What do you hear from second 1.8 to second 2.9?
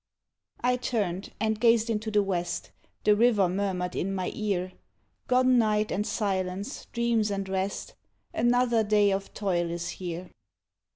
into the west,